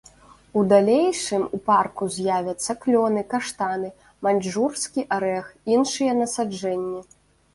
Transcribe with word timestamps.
У 0.59 0.61
далейшым 0.71 1.43
у 1.57 1.59
парку 1.67 2.05
з'явяцца 2.15 2.71
клёны, 2.85 3.21
каштаны, 3.35 3.89
маньчжурскі 4.27 5.01
арэх, 5.17 5.45
іншыя 5.75 6.11
насаджэнні. 6.21 7.01